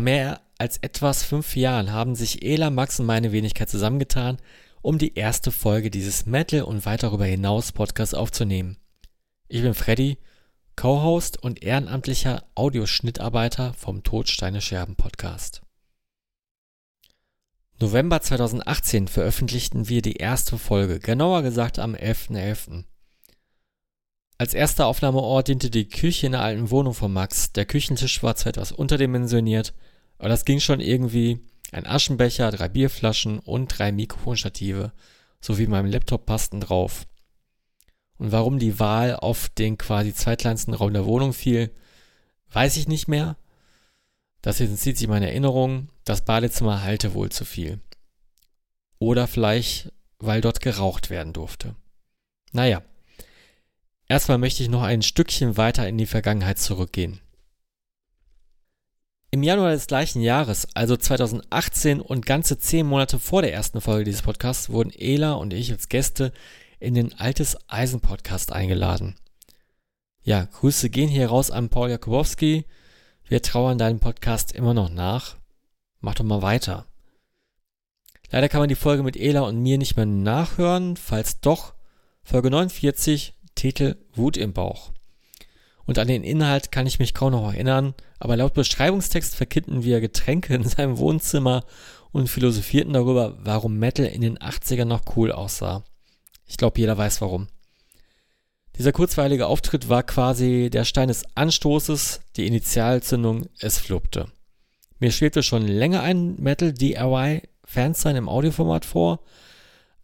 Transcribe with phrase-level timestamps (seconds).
[0.00, 4.38] Vor mehr als etwas fünf Jahren haben sich Ela, Max und meine Wenigkeit zusammengetan,
[4.80, 8.78] um die erste Folge dieses Metal und weit darüber hinaus Podcasts aufzunehmen.
[9.48, 10.16] Ich bin Freddy,
[10.74, 15.60] Co-Host und ehrenamtlicher Audioschnittarbeiter vom Todsteine Scherben Podcast.
[17.78, 22.30] November 2018 veröffentlichten wir die erste Folge, genauer gesagt am 11.11.
[22.36, 22.84] .11.
[24.38, 27.52] Als erster Aufnahmeort diente die Küche in der alten Wohnung von Max.
[27.52, 29.74] Der Küchentisch war zwar etwas unterdimensioniert,
[30.20, 31.40] aber das ging schon irgendwie.
[31.72, 34.92] Ein Aschenbecher, drei Bierflaschen und drei Mikrofonstative
[35.40, 37.06] sowie meinem Laptop passten drauf.
[38.18, 41.70] Und warum die Wahl auf den quasi zweitkleinsten Raum der Wohnung fiel,
[42.50, 43.36] weiß ich nicht mehr.
[44.42, 45.88] Das entzieht sich meine Erinnerung.
[46.04, 47.80] Das Badezimmer halte wohl zu viel.
[48.98, 51.76] Oder vielleicht, weil dort geraucht werden durfte.
[52.52, 52.82] Naja,
[54.10, 57.20] Erstmal möchte ich noch ein Stückchen weiter in die Vergangenheit zurückgehen.
[59.32, 64.02] Im Januar des gleichen Jahres, also 2018 und ganze zehn Monate vor der ersten Folge
[64.02, 66.32] dieses Podcasts, wurden Ela und ich als Gäste
[66.80, 69.14] in den Altes Eisen Podcast eingeladen.
[70.24, 72.64] Ja, Grüße gehen hier raus an Paul Jakubowski.
[73.28, 75.36] Wir trauern deinem Podcast immer noch nach.
[76.00, 76.86] Mach doch mal weiter.
[78.32, 80.96] Leider kann man die Folge mit Ela und mir nicht mehr nachhören.
[80.96, 81.74] Falls doch,
[82.24, 84.90] Folge 49 Titel Wut im Bauch.
[85.90, 90.00] Und an den Inhalt kann ich mich kaum noch erinnern, aber laut Beschreibungstext verkippten wir
[90.00, 91.64] Getränke in seinem Wohnzimmer
[92.12, 95.82] und philosophierten darüber, warum Metal in den 80ern noch cool aussah.
[96.46, 97.48] Ich glaube, jeder weiß warum.
[98.78, 104.28] Dieser kurzweilige Auftritt war quasi der Stein des Anstoßes, die Initialzündung, es fluppte.
[105.00, 109.24] Mir schwebte schon länger ein Metal DIY Fansign im Audioformat vor,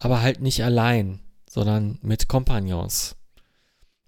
[0.01, 3.16] aber halt nicht allein, sondern mit Kompagnons.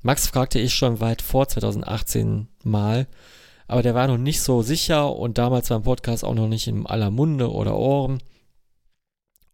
[0.01, 3.09] Max fragte ich schon weit vor 2018 mal,
[3.67, 6.69] aber der war noch nicht so sicher und damals war ein Podcast auch noch nicht
[6.69, 8.23] in aller Munde oder Ohren.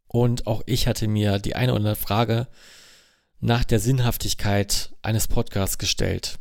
[0.06, 2.47] Und auch ich hatte mir die eine oder andere Frage
[3.41, 6.38] nach der Sinnhaftigkeit eines Podcasts gestellt.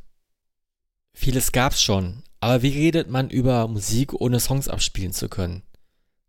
[1.14, 5.64] Vieles gab's schon, aber wie redet man über Musik ohne Songs abspielen zu können?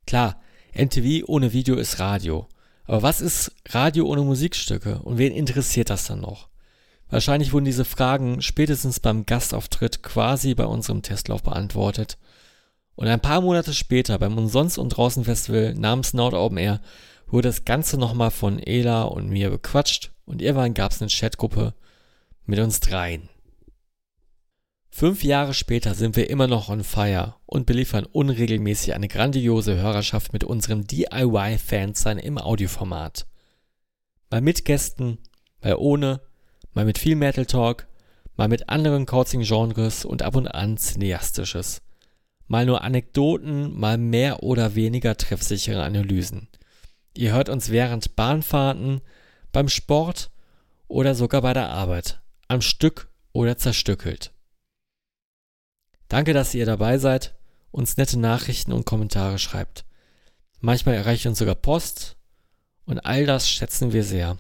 [0.07, 0.41] Klar,
[0.75, 2.49] MTV ohne Video ist Radio.
[2.85, 6.49] Aber was ist Radio ohne Musikstücke und wen interessiert das dann noch?
[7.15, 12.19] Wahrscheinlich wurden diese Fragen spätestens beim Gastauftritt quasi bei unserem Testlauf beantwortet.
[12.97, 16.81] Und ein paar Monate später beim Umsonst- und Draußen-Festival namens Nord Open Air
[17.29, 21.75] wurde das Ganze nochmal von Ela und mir bequatscht und irgendwann gab es eine Chatgruppe
[22.47, 23.29] mit uns dreien.
[24.91, 30.33] Fünf Jahre später sind wir immer noch on fire und beliefern unregelmäßig eine grandiose Hörerschaft
[30.33, 33.29] mit unserem DIY-Fansein im Audioformat.
[34.31, 35.19] Mal mit Gästen,
[35.63, 36.21] mal ohne,
[36.75, 37.87] mal mit viel Metal Talk,
[38.37, 41.81] mal mit anderen Couching-Genres und ab und an Cineastisches.
[42.47, 46.49] Mal nur Anekdoten, mal mehr oder weniger treffsichere Analysen.
[47.17, 49.01] Ihr hört uns während Bahnfahrten,
[49.53, 50.31] beim Sport
[50.89, 54.33] oder sogar bei der Arbeit, am Stück oder zerstückelt.
[56.09, 57.35] Danke, dass ihr dabei seid,
[57.71, 59.85] uns nette Nachrichten und Kommentare schreibt.
[60.61, 62.17] Manchmal erreicht uns sogar Post
[62.85, 64.39] und all das schätzen wir sehr.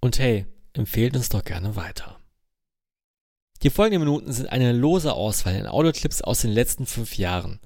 [0.00, 0.46] Und hey,
[0.78, 2.18] empfehlt uns doch gerne weiter.
[3.62, 7.60] Die folgenden Minuten sind eine lose Auswahl in Audioclips aus den letzten fünf Jahren.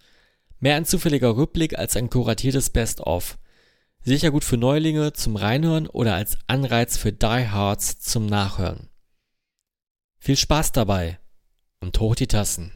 [0.59, 3.39] Mehr ein zufälliger Rückblick als ein kuratiertes Best-of.
[4.03, 8.89] Sicher gut für Neulinge zum Reinhören oder als Anreiz für Diehards zum Nachhören.
[10.19, 11.19] Viel Spaß dabei
[11.81, 12.73] und hoch die Tassen.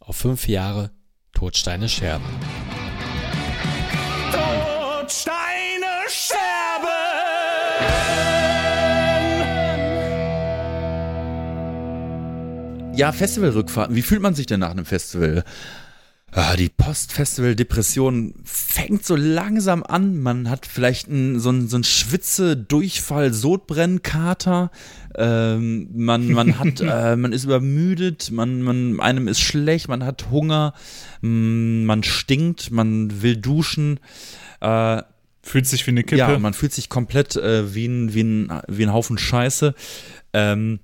[0.00, 0.90] Auf fünf Jahre
[1.32, 2.28] Todsteine Scherben.
[13.00, 13.96] Ja, Festivalrückfahrten.
[13.96, 15.44] Wie fühlt man sich denn nach einem Festival?
[16.32, 20.20] Ah, die Post-Festival-Depression fängt so langsam an.
[20.20, 24.70] Man hat vielleicht einen, so einen, so einen Schwitze, Durchfall, Sodbrennkater.
[25.16, 30.30] Ähm, man, man hat, äh, man ist übermüdet, man, man, einem ist schlecht, man hat
[30.30, 30.74] Hunger,
[31.20, 33.98] man stinkt, man will duschen.
[34.60, 35.02] Äh,
[35.42, 36.18] Fühlt sich wie eine Kippe.
[36.18, 39.74] ja, man fühlt sich komplett äh, wie, ein, wie, ein, wie ein Haufen Scheiße.
[40.32, 40.78] Ähm,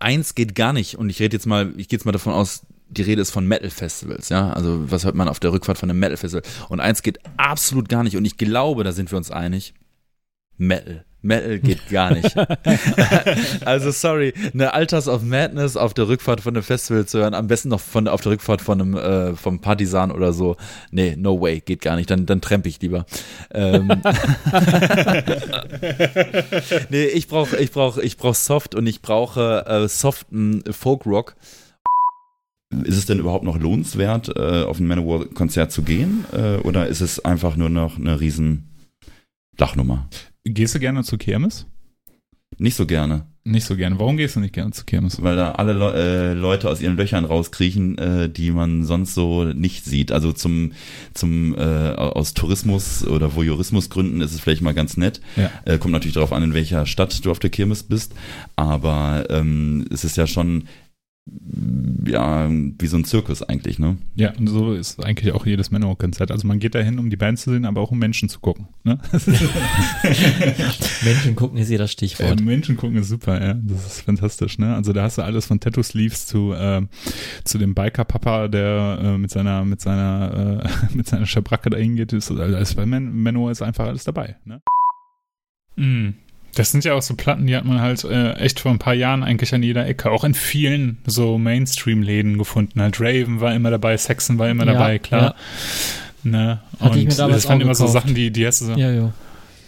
[0.00, 2.66] eins geht gar nicht, und ich rede jetzt mal, ich gehe jetzt mal davon aus,
[2.88, 4.52] die Rede ist von Metal-Festivals, ja.
[4.52, 6.42] Also, was hört man auf der Rückfahrt von einem Metal-Festival?
[6.68, 9.74] Und eins geht absolut gar nicht, und ich glaube, da sind wir uns einig.
[10.56, 11.04] Metal.
[11.22, 12.34] Metal geht gar nicht.
[13.64, 17.46] also sorry, eine Alters of Madness auf der Rückfahrt von einem Festival zu hören, am
[17.46, 20.56] besten noch von auf der Rückfahrt von einem äh, vom Partisan oder so.
[20.90, 22.10] Nee, no way, geht gar nicht.
[22.10, 23.04] Dann dann trempe ich lieber.
[23.52, 23.88] Ähm.
[26.90, 31.36] nee, ich brauche ich brauche ich brauche Soft und ich brauche äh, soften Folk Rock.
[32.84, 36.24] ist es denn überhaupt noch lohnenswert, äh, auf ein Manowar-Konzert zu gehen?
[36.32, 38.68] Äh, oder ist es einfach nur noch eine riesen
[39.56, 40.08] Dachnummer?
[40.44, 41.66] Gehst du gerne zu Kirmes?
[42.58, 43.26] Nicht so gerne.
[43.42, 43.98] Nicht so gerne.
[43.98, 45.22] Warum gehst du nicht gerne zu Kirmes?
[45.22, 49.44] Weil da alle Le äh, Leute aus ihren Löchern rauskriechen, äh, die man sonst so
[49.44, 50.12] nicht sieht.
[50.12, 50.72] Also zum,
[51.14, 55.22] zum äh, aus Tourismus oder Voyeurismusgründen ist es vielleicht mal ganz nett.
[55.36, 55.50] Ja.
[55.64, 58.14] Äh, kommt natürlich darauf an, in welcher Stadt du auf der Kirmes bist.
[58.56, 60.64] Aber ähm, es ist ja schon
[62.06, 63.98] ja, wie so ein Zirkus eigentlich, ne?
[64.14, 66.30] Ja, und so ist eigentlich auch jedes Manowar-Konzert.
[66.30, 68.68] Also man geht dahin, um die Band zu sehen, aber auch um Menschen zu gucken.
[68.84, 68.98] Ne?
[71.04, 72.40] Menschen gucken ist hier das Äh, Stichwort.
[72.40, 73.54] Menschen gucken ist super, ja.
[73.54, 74.74] Das ist fantastisch, ne?
[74.74, 76.82] Also da hast du alles von Tattoo-Sleeves zu, äh,
[77.44, 82.12] zu dem Biker-Papa, der äh, mit seiner, mit seiner, äh, mit seiner Schabracke dahin geht.
[82.12, 84.62] Ist, also bei Man Manowar ist einfach alles dabei, ne?
[85.76, 86.14] Mm.
[86.54, 88.94] Das sind ja auch so Platten, die hat man halt äh, echt vor ein paar
[88.94, 92.80] Jahren eigentlich an jeder Ecke, auch in vielen so Mainstream-Läden gefunden.
[92.80, 95.34] Halt Raven war immer dabei, Saxon war immer Ja, dabei, klar.
[96.22, 96.60] Ne?
[96.78, 97.86] Hatte Und ich mir damals das waren immer so.
[97.86, 99.12] Sachen, die, die hast du so, Ja, ja.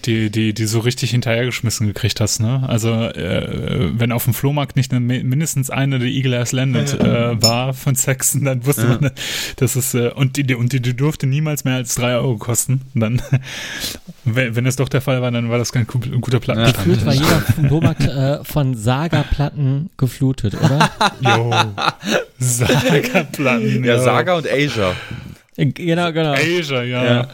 [0.07, 2.65] Die, die, die so richtig hinterhergeschmissen gekriegt hast, ne?
[2.69, 7.41] Also, äh, wenn auf dem Flohmarkt nicht eine, mindestens eine der Eagle Ass Landed äh,
[7.43, 8.99] war von Saxon, dann wusste Ja.
[9.01, 9.11] man,
[9.57, 12.83] das ist, äh, und die, und die, die durfte niemals mehr als drei Euro kosten.
[12.95, 13.23] Und dann,
[14.25, 16.85] wenn, wenn es doch der Fall war, dann war das kein gu- ein guter Plattenstand.
[16.85, 20.91] Gefühlt war jeder Flohmarkt äh, von Saga-Platten geflutet, oder?
[21.21, 21.51] Jo.
[22.39, 23.85] Saga-Platten.
[23.85, 24.93] Ja, Saga und Asia.
[25.57, 26.33] Äh, genau, genau.
[26.33, 27.05] Asia, ja.
[27.05, 27.29] Ja.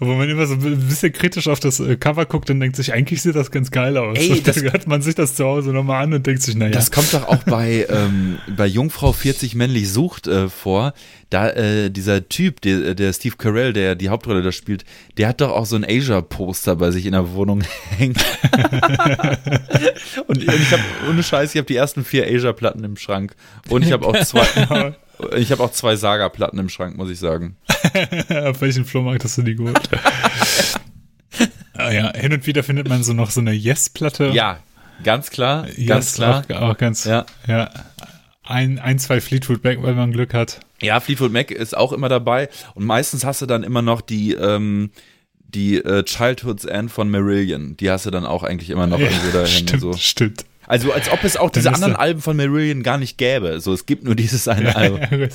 [0.00, 2.92] Wo man immer so ein bisschen kritisch auf das äh, Cover guckt und denkt sich,
[2.92, 4.18] eigentlich sieht das ganz geil aus.
[4.18, 6.56] Ey, und das- dann hört man sich das zu Hause nochmal an und denkt sich,
[6.56, 6.72] naja.
[6.72, 10.94] Das kommt doch auch bei, ähm, bei Jungfrau 40 männlich sucht äh, vor.
[11.30, 14.84] Da äh, dieser Typ, der, der Steve Carell, der die Hauptrolle da spielt,
[15.16, 17.62] der hat doch auch so ein Asia-Poster bei sich in der Wohnung
[17.96, 18.14] hängen.
[20.26, 23.34] und, und ich habe ohne Scheiß, ich habe die ersten vier Asia-Platten im Schrank
[23.68, 24.94] und ich habe auch zwei,
[25.36, 27.56] ich habe auch zwei Saga-Platten im Schrank, muss ich sagen.
[28.28, 29.78] Auf welchen Flohmarkt hast du die geholt?
[31.74, 34.28] ah, ja, hin und wieder findet man so noch so eine Yes-Platte.
[34.32, 34.58] Ja,
[35.02, 36.44] ganz klar, yes, ganz klar.
[36.52, 37.26] Auch, auch ganz, Ja.
[37.46, 37.70] ja.
[38.46, 40.60] Ein, ein, zwei Fleetwood Mac, weil man Glück hat.
[40.82, 44.34] Ja, Fleetwood Mac ist auch immer dabei und meistens hast du dann immer noch die
[44.34, 44.90] ähm,
[45.54, 47.76] die äh, Childhood's End von Marillion.
[47.78, 49.68] Die hast du dann auch eigentlich immer noch irgendwo da hängen.
[49.68, 49.92] stimmt, So.
[49.94, 50.44] stimmt.
[50.66, 53.60] Also als ob es auch diese anderen Alben von Marillion gar nicht gäbe.
[53.60, 55.00] So, es gibt nur dieses eine Album.
[55.10, 55.28] Ja.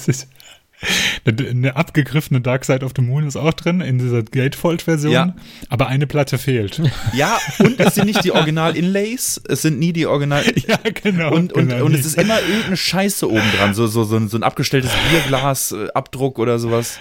[1.26, 5.36] Eine, eine abgegriffene Dark Side of the Moon ist auch drin in dieser Gatefold-Version, Ja.
[5.68, 6.82] aber eine Platte fehlt.
[7.14, 10.44] Ja, und es sind nicht die Original-Inlays, es sind nie die Original...
[10.68, 11.34] ja, genau.
[11.34, 11.84] Und, und, genau.
[11.84, 14.92] und es ist immer irgendeine Scheiße oben dran, so, so, so, ein, so ein abgestelltes
[15.12, 16.98] Bierglas-Abdruck oder sowas.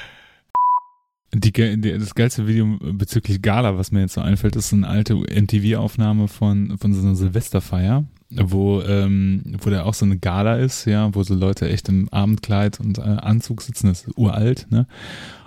[1.35, 5.15] Die, die, das geilste Video bezüglich Gala, was mir jetzt so einfällt, ist eine alte
[5.15, 10.85] MTV-Aufnahme von, von so einer Silvesterfeier, wo, ähm, wo da auch so eine Gala ist,
[10.85, 14.87] ja, wo so Leute echt im Abendkleid und äh, Anzug sitzen, das ist uralt, ne?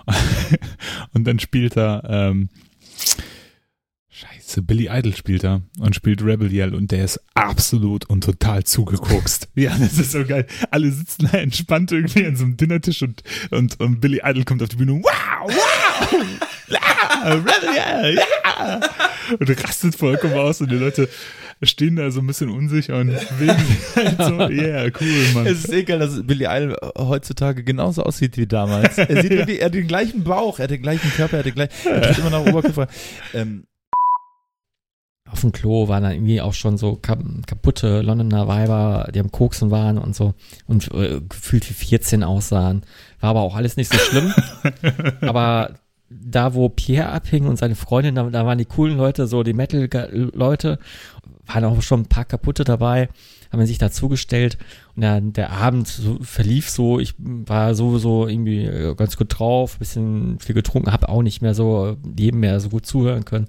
[1.12, 2.48] Und dann spielt er, ähm,
[4.14, 8.62] Scheiße, Billy Idol spielt da und spielt Rebel Yell und der ist absolut und total
[8.62, 9.48] zugekokst.
[9.54, 10.46] Ja, das ist so geil.
[10.70, 14.62] Alle sitzen da entspannt irgendwie an so einem Dinnertisch und, und, und Billy Idol kommt
[14.62, 15.02] auf die Bühne.
[15.02, 16.14] Wow, wow!
[16.68, 18.80] Ja, Rebel Yell, ja!
[19.38, 21.08] Und rastet vollkommen aus und die Leute
[21.62, 24.48] stehen da so ein bisschen unsicher und bewegen sich halt so.
[24.48, 25.46] Yeah, cool, Mann.
[25.46, 28.98] Es ist egal, dass Billy Idol heutzutage genauso aussieht wie damals.
[28.98, 31.46] Er sieht wirklich, er hat den gleichen Bauch, er hat den gleichen Körper, er hat
[31.46, 32.88] den gleichen, er steht immer nach Oberkörper.
[33.34, 33.64] Ähm,
[35.30, 39.30] Auf dem Klo waren dann irgendwie auch schon so kap kaputte Londoner Weiber, die am
[39.30, 40.34] Koksen waren und so
[40.66, 42.82] und äh, gefühlt wie 14 aussahen.
[43.20, 44.34] War aber auch alles nicht so schlimm.
[45.20, 45.74] aber
[46.20, 49.52] da, wo Pierre abhing und seine Freundin, da, da waren die coolen Leute, so die
[49.52, 50.78] Metal-Leute,
[51.46, 53.08] waren auch schon ein paar kaputte dabei,
[53.50, 54.58] haben sich dazugestellt
[54.94, 59.78] und der, der Abend so, verlief so, ich war sowieso irgendwie äh, ganz gut drauf,
[59.78, 63.48] bisschen viel getrunken, habe auch nicht mehr so jedem mehr so gut zuhören können.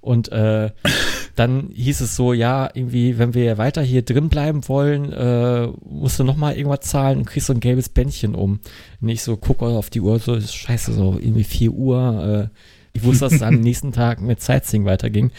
[0.00, 0.70] Und äh,
[1.36, 6.18] dann hieß es so, ja, irgendwie, wenn wir weiter hier drin bleiben wollen, äh, musst
[6.18, 8.60] du nochmal irgendwas zahlen und kriegst so ein gelbes Bändchen um.
[9.00, 12.50] Und ich so gucke auf die Uhr, so scheiße, so irgendwie 4 Uhr.
[12.52, 12.58] Äh,
[12.92, 15.30] ich wusste, dass es am nächsten Tag mit Sightseeing weiterging.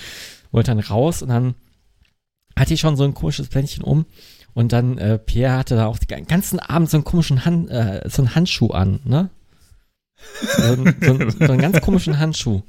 [0.51, 1.55] Wollte dann raus und dann
[2.59, 4.05] hatte ich schon so ein komisches Bändchen um.
[4.53, 8.01] Und dann, äh, Pierre hatte da auch den ganzen Abend so einen komischen Hand, äh,
[8.09, 9.29] so einen Handschuh an, ne?
[10.57, 12.61] So, einen- so, einen- so einen ganz komischen Handschuh.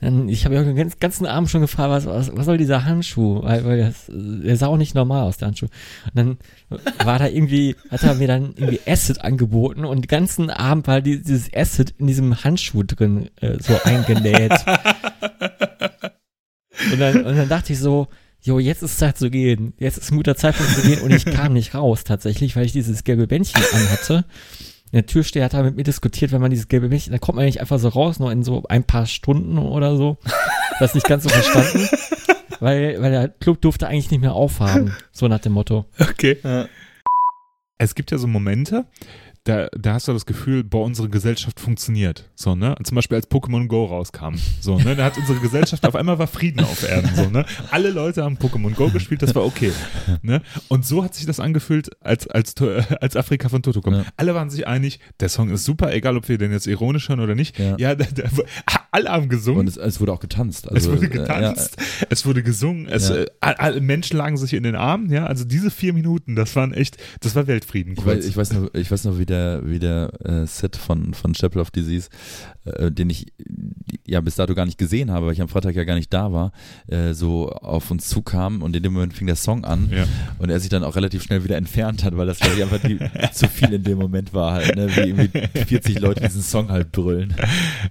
[0.00, 2.84] Dann, ich habe ja den ganz- ganzen Abend schon gefragt, was, was, was soll dieser
[2.84, 3.42] Handschuh?
[3.42, 5.66] Weil, weil das, der sah auch nicht normal aus, der Handschuh.
[5.66, 6.38] Und dann
[7.04, 11.00] war da irgendwie, hat er mir dann irgendwie Acid angeboten und den ganzen Abend war
[11.02, 14.52] die, dieses Acid in diesem Handschuh drin äh, so eingenäht.
[16.92, 18.06] und, dann, und dann dachte ich so,
[18.48, 19.74] jo, jetzt ist Zeit zu gehen.
[19.78, 22.72] Jetzt ist ein guter Zeitpunkt zu gehen und ich kam nicht raus tatsächlich, weil ich
[22.72, 24.24] dieses gelbe Bändchen anhatte.
[24.92, 27.44] Der Türsteher hat da mit mir diskutiert, wenn man dieses gelbe Bändchen, dann kommt man
[27.44, 30.16] nicht einfach so raus, nur in so ein paar Stunden oder so.
[30.80, 31.88] Das nicht ganz so verstanden.
[32.60, 34.92] Weil, weil der Club durfte eigentlich nicht mehr aufhaben.
[35.12, 35.84] So nach dem Motto.
[36.00, 36.38] Okay.
[37.76, 38.86] Es gibt ja so Momente,
[39.48, 42.28] da, da hast du das Gefühl, boah, unsere Gesellschaft funktioniert.
[42.34, 42.74] So, ne?
[42.84, 44.34] Zum Beispiel als Pokémon Go rauskam.
[44.60, 44.94] So, ne?
[44.94, 47.10] Da hat unsere Gesellschaft auf einmal war Frieden auf Erden.
[47.14, 47.46] So, ne?
[47.70, 49.72] Alle Leute haben Pokémon Go gespielt, das war okay.
[50.22, 50.42] Ne?
[50.68, 53.96] Und so hat sich das angefühlt, als, als, To- als Afrika von Toto kommt.
[53.96, 54.04] Ja.
[54.16, 57.20] Alle waren sich einig, der Song ist super, egal ob wir den jetzt ironisch hören
[57.20, 57.58] oder nicht.
[57.58, 57.76] Ja.
[57.78, 58.24] Ja, da, da,
[58.90, 59.60] alle haben gesungen.
[59.60, 60.66] Und es, es wurde auch getanzt.
[60.66, 61.76] Es Also, wurde äh, getanzt,
[62.10, 63.16] es wurde gesungen, es, Ja.
[63.16, 66.72] äh, alle Menschen lagen sich in den Armen, ja, also diese vier Minuten, das waren
[66.72, 67.94] echt, das war Weltfrieden.
[67.98, 71.14] Ich weiß, ich weiß noch, ich weiß noch, wie der, wie der äh, Set von,
[71.14, 72.08] von Chapel of Disease,
[72.64, 73.26] äh, den ich
[74.06, 76.32] ja bis dato gar nicht gesehen habe, weil ich am Freitag ja gar nicht da
[76.32, 76.52] war,
[76.86, 80.06] äh, so auf uns zukam und in dem Moment fing der Song an Ja.
[80.38, 82.80] und er sich dann auch relativ schnell wieder entfernt hat, weil das glaube ich einfach
[82.80, 82.98] die,
[83.32, 84.88] zu viel in dem Moment war halt, ne?
[84.96, 85.30] wie irgendwie
[85.66, 87.34] 40 Leute diesen Song halt brüllen.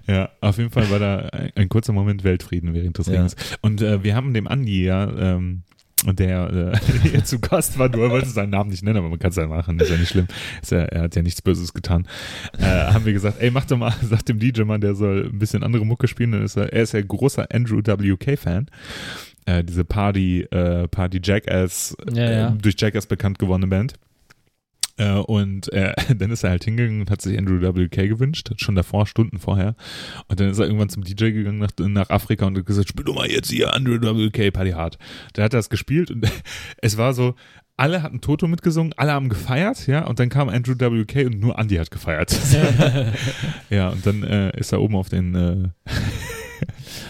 [0.08, 3.20] Ja, auf jeden Fall war da ein, ein kurzer Moment Weltfrieden während des Ja.
[3.20, 3.36] Rings.
[3.62, 5.64] Und äh, wir haben dem Andi ja, ähm,
[6.06, 6.78] der äh,
[7.10, 9.48] hier zu Gast war, du wolltest seinen Namen nicht nennen, aber man kann es ja
[9.48, 10.28] machen, ist ja nicht schlimm.
[10.70, 12.08] Ja, er hat ja nichts Böses getan.
[12.60, 15.40] Äh, haben wir gesagt, ey, mach doch mal, sag dem DJ mal, der soll ein
[15.40, 16.34] bisschen andere Mucke spielen.
[16.34, 18.68] Dann ist er, er ist ja großer Andrew WK-Fan.
[19.46, 22.48] Äh, diese Party, äh, Party Jackass, Ja, ja.
[22.50, 23.94] Äh, durch Jackass bekannt gewordene Band.
[24.98, 28.76] Äh, und äh, dann ist er halt hingegangen und hat sich Andrew WK gewünscht, schon
[28.76, 29.76] davor, Stunden vorher.
[30.28, 33.06] Und dann ist er irgendwann zum DJ gegangen nach, nach Afrika und hat gesagt, spiel
[33.06, 34.98] doch mal jetzt hier Andrew WK Party Hard.
[35.34, 36.30] Da hat er das gespielt und
[36.82, 37.36] es war so,
[37.80, 41.60] alle hatten Toto mitgesungen, alle haben gefeiert, ja, und dann kam Andrew WK und nur
[41.60, 42.36] Andy hat gefeiert.
[43.70, 45.70] ja, und dann äh, ist er oben auf den äh,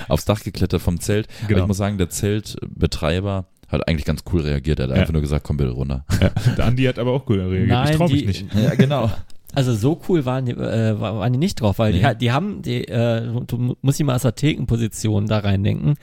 [0.10, 1.28] Aufs Dach geklettert vom Zelt.
[1.40, 1.62] Aber Genau.
[1.62, 4.80] ich muss sagen, der Zeltbetreiber hat eigentlich ganz cool reagiert.
[4.80, 5.02] Er hat Ja.
[5.02, 6.06] einfach nur gesagt, komm bitte runter.
[6.22, 7.68] ja, der Andy hat aber auch gut reagiert.
[7.68, 8.46] Nein, ich trau mich die- nicht.
[8.56, 9.12] Ja, genau.
[9.56, 12.06] Also so cool waren die, äh, wa- waren die nicht drauf, weil die, Nee.
[12.06, 15.96] ha- die haben, die, äh, du mu- musst dich mal aus der Thekenposition da reindenken.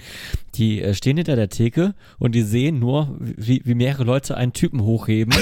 [0.57, 4.53] Die äh, stehen hinter der Theke und die sehen nur, wie, wie mehrere Leute einen
[4.53, 5.35] Typen hochheben.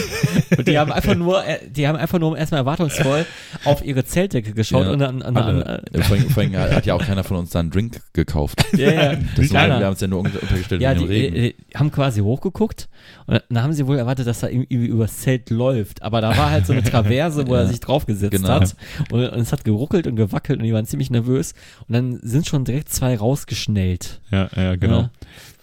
[0.57, 3.27] und die haben einfach nur, äh, die haben einfach nur erstmal erwartungsvoll
[3.65, 5.85] auf ihre Zeltdecke geschaut Ja, und dann, an, an, Alle.
[5.93, 8.65] Ja, vor, allem, vor allem hat ja auch keiner von uns da einen Drink gekauft.
[8.77, 9.79] ja, ja, Das keiner.
[9.79, 12.89] wir haben uns ja nur unter- untergestellt Ja, die äh, äh, haben quasi hochgeguckt
[13.27, 16.03] und dann haben sie wohl erwartet, dass er irgendwie übers Zelt läuft.
[16.03, 18.49] Aber da war halt so eine Traverse, wo er Ja, sich draufgesetzt genau.
[18.49, 18.75] hat.
[19.11, 21.55] Und, und es hat geruckelt und gewackelt und die waren ziemlich nervös.
[21.87, 24.21] Und dann sind schon direkt zwei rausgeschnellt.
[24.31, 25.01] Ja, ja, genau.
[25.02, 25.02] Ja.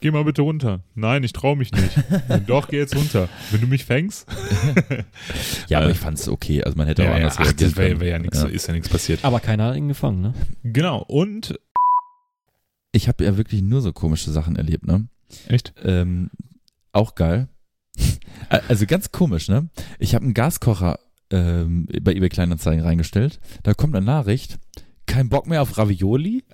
[0.02, 0.82] Geh mal bitte runter.
[0.96, 1.92] Nein, ich trau mich nicht.
[2.48, 3.28] Doch, geh jetzt runter.
[3.52, 4.28] Wenn du mich fängst.
[5.68, 6.64] ja, aber äh, ich fand es okay.
[6.64, 8.00] Also man hätte auch anders ach, reagieren das wär, können.
[8.02, 8.48] wär ja nix, Ja.
[8.48, 9.24] ist ja nichts passiert.
[9.26, 10.34] Aber keiner hat ihn gefangen, ne?
[10.64, 11.60] Genau, und
[12.92, 15.08] Ich habe ja wirklich nur so komische Sachen erlebt, ne?
[15.48, 15.74] echt?
[15.84, 16.30] Ähm,
[16.92, 17.48] auch geil.
[18.50, 19.70] Also ganz komisch, ne?
[20.00, 20.98] Ich habe einen Gaskocher
[21.30, 23.40] ähm, bei eBay Kleinanzeigen reingestellt.
[23.64, 24.58] Da kommt eine Nachricht.
[25.06, 26.46] Kein Bock mehr auf Ravioli?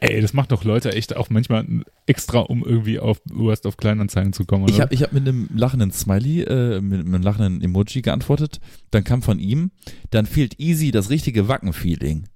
[0.00, 1.66] Ey, das macht doch Leute echt auch manchmal
[2.06, 4.64] extra, um irgendwie auf Worst auf Kleinanzeigen zu kommen.
[4.64, 4.72] Oder?
[4.72, 8.60] Ich habe ich hab mit einem lachenden Smiley, äh, mit, mit einem lachenden Emoji geantwortet.
[8.90, 9.70] Dann kam von ihm,
[10.10, 12.28] dann fehlt easy das richtige Wacken-Feeling.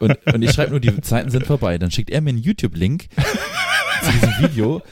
[0.00, 1.78] Und, und ich schreibe nur, die Zeiten sind vorbei.
[1.78, 3.08] Dann schickt er mir einen YouTube-Link
[4.02, 4.82] zu diesem Video,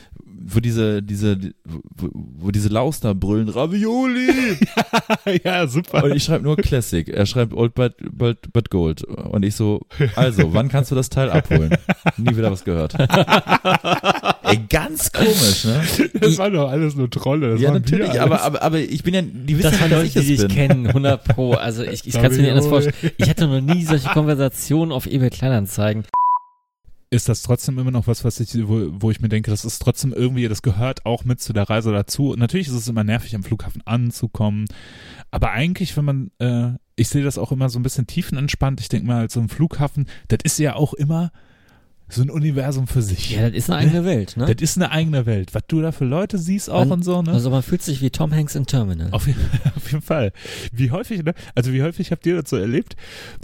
[0.49, 4.57] wo diese, diese, wo, wo diese Laus da brüllen, Ravioli!
[5.45, 6.05] ja, super.
[6.05, 7.09] Und ich schreibe nur Classic.
[7.09, 9.03] Er schreibt Old but, but, but Gold.
[9.03, 9.81] Und ich so,
[10.15, 11.77] also, wann kannst du das Teil abholen?
[12.17, 12.95] Nie wieder was gehört.
[14.45, 15.83] Ey, ganz komisch, ne?
[16.21, 17.53] Das war doch alles nur Trolle.
[17.53, 19.91] Das ja, waren natürlich, aber, aber, aber ich bin ja, die wissen Das ja, waren
[19.91, 21.55] Leute, ich die dich kennen, 100 pro.
[21.55, 22.97] Also ich, ich kann es mir nicht anders vorstellen.
[23.17, 26.05] Ich hatte noch nie solche Konversationen auf eBay Kleinanzeigen.
[27.17, 29.81] Ist das trotzdem immer noch was, was ich, wo, wo ich mir denke, das ist
[29.81, 32.31] trotzdem irgendwie, das gehört auch mit zu der Reise dazu.
[32.31, 34.67] Und natürlich ist es immer nervig, am Flughafen anzukommen.
[35.31, 38.81] Aber eigentlich, wenn man, äh, ich sehe das auch immer so ein bisschen tiefenentspannt.
[38.81, 41.33] Ich denke mal, so ein Flughafen, das ist ja auch immer
[42.09, 43.33] so ein Universum für sich.
[43.33, 44.47] Ja, das ist eine eigene Welt, ne?
[44.47, 45.55] Das ist eine eigene Welt.
[45.55, 47.33] Was du da für Leute siehst auch Man- und so, ne?
[47.33, 49.09] Also man fühlt sich wie Tom Hanks in Terminal.
[49.11, 49.41] Auf, jeden-
[49.77, 50.33] auf jeden Fall.
[50.73, 51.35] Wie häufig, ne?
[51.57, 52.95] Also wie häufig habt ihr das so erlebt?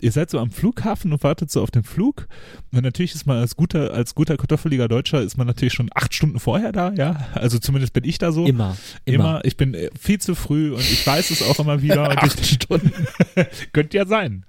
[0.01, 2.29] Ihr seid so am Flughafen und wartet so auf den Flug.
[2.73, 6.15] Und natürlich ist man als guter, als guter kartoffeliger Deutscher ist man natürlich schon acht
[6.15, 7.27] Stunden vorher da, ja.
[7.35, 8.47] Also zumindest bin ich da so.
[8.47, 9.15] Immer, immer.
[9.25, 9.41] Immer.
[9.45, 12.11] Ich bin äh, viel zu früh und ich weiß es auch immer wieder.
[12.25, 12.93] Ich, Stunden.
[13.73, 14.45] könnte ja sein.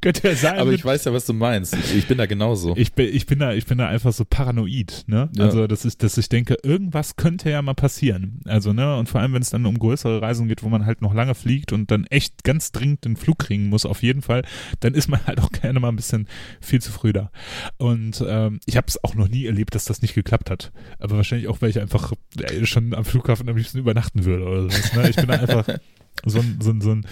[0.00, 0.58] könnte ja sein.
[0.58, 1.76] Aber ich weiß ja, was du meinst.
[1.96, 2.76] Ich bin da genauso.
[2.76, 5.28] ich bin, ich bin da, ich bin da einfach so paranoid, ne?
[5.34, 5.44] Ja.
[5.44, 8.40] Also, dass ich, dass ich denke, irgendwas könnte ja mal passieren.
[8.44, 8.96] Also, ne?
[8.96, 11.34] Und vor allem, wenn es dann um größere Reisen geht, wo man halt noch lange
[11.34, 14.42] fliegt und dann echt ganz dringend den Flug kriegen muss, auf jeden Fall,
[14.80, 16.28] dann ist man halt auch gerne mal ein bisschen
[16.60, 17.30] viel zu früh da.
[17.78, 20.72] Und ähm, ich habe es auch noch nie erlebt, dass das nicht geklappt hat.
[20.98, 24.62] Aber wahrscheinlich auch, weil ich einfach äh, schon am Flughafen am liebsten übernachten würde oder
[24.62, 24.94] sowas.
[24.94, 25.10] Ne?
[25.10, 25.66] Ich bin da einfach
[26.24, 27.06] so ein, so ein, so ein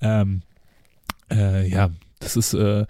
[0.00, 0.42] ähm,
[1.30, 2.86] äh, ja, das ist, äh,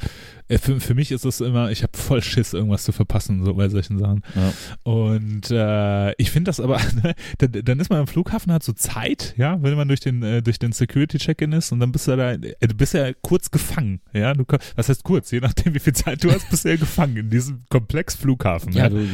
[0.49, 3.69] für, für mich ist es immer, ich habe voll Schiss, irgendwas zu verpassen, so bei
[3.69, 4.23] solchen Sachen.
[4.35, 4.53] Ja.
[4.83, 8.73] Und äh, ich finde das aber, ne, dann, dann ist man am Flughafen, hat so
[8.73, 12.17] Zeit, ja, wenn man durch den, äh, durch den Security-Check-In ist und dann bist du
[12.17, 14.45] da, äh, du bist ja kurz gefangen, ja, du,
[14.77, 17.31] was heißt kurz, je nachdem wie viel Zeit du hast, bist du ja gefangen in
[17.31, 18.73] diesem Komplex-Flughafen.
[18.73, 19.07] Ja, du,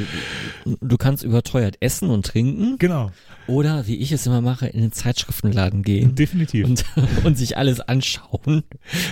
[0.64, 3.10] du, du kannst überteuert essen und trinken Genau,
[3.46, 6.66] oder, wie ich es immer mache, in den Zeitschriftenladen gehen definitiv.
[6.66, 6.84] und,
[7.24, 8.64] und sich alles anschauen,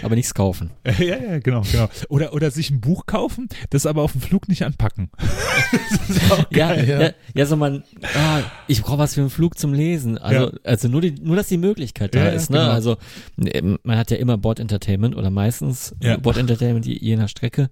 [0.03, 0.71] aber nichts kaufen.
[0.85, 1.89] ja, ja, genau, genau.
[2.13, 5.11] Oder, oder sich ein Buch kaufen, das aber auf dem Flug nicht anpacken.
[6.51, 10.19] Ja, ja, ja, so man, ah, ich brauche was für einen Flug zum Lesen.
[10.19, 10.59] Also, Ja.
[10.65, 12.59] also nur die, nur dass die Möglichkeit da Ja, ist, ne?
[12.59, 12.71] genau.
[12.71, 12.97] Also
[13.43, 16.19] ähm, man hat ja immer Board Entertainment oder meistens Ja.
[16.19, 17.71] Board Entertainment je, je nach Strecke.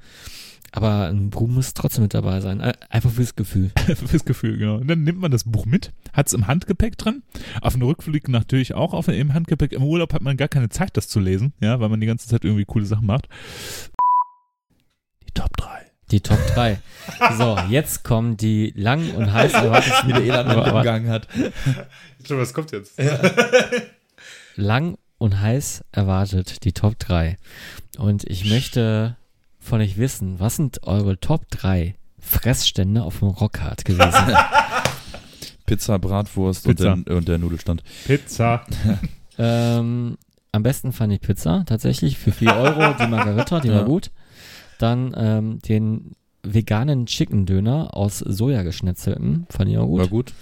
[0.73, 2.61] Aber ein Buch muss trotzdem mit dabei sein.
[2.61, 3.73] Äh, Einfach fürs Gefühl.
[4.07, 4.77] Fürs Gefühl, genau.
[4.77, 7.23] Und dann nimmt man das Buch mit, hat es im Handgepäck drin.
[7.61, 9.73] Auf dem Rückflug natürlich auch auf, im Handgepäck.
[9.73, 12.29] Im Urlaub hat man gar keine Zeit, das zu lesen, ja, weil man die ganze
[12.29, 13.29] Zeit irgendwie coole Sachen macht.
[15.31, 15.69] Die Top 3.
[16.11, 16.79] Die Top 3.
[17.39, 21.29] So, jetzt kommen die lang und heiß erwarteten, Wie der Elan umgegangen hat.
[22.29, 22.95] Was kommt jetzt?
[24.57, 27.37] lang und heiß erwartet die Top 3.
[27.99, 29.17] Und ich möchte
[29.61, 34.35] von euch wissen, was sind eure Top 3 Fressstände auf dem Rockhard gewesen?
[35.67, 36.93] Pizza, Bratwurst Pizza.
[36.95, 37.83] Und, der, und der Nudelstand.
[38.07, 38.65] Pizza.
[39.39, 40.19] ähm,
[40.53, 43.77] am besten fand ich Pizza, tatsächlich, für 4 Euro, die Margarita, die Ja.
[43.77, 44.11] war gut.
[44.81, 50.01] Dann ähm, den veganen Chicken Döner aus Sojageschnetzelten, fand ich auch gut.
[50.01, 50.33] War gut.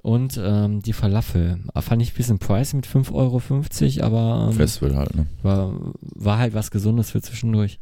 [0.00, 4.96] Und ähm, die Falafel, fand ich ein bisschen pricey mit 5,50 Euro, aber ähm, Festival
[4.96, 5.26] halt, ne?
[5.42, 7.80] war, war halt was Gesundes für zwischendurch.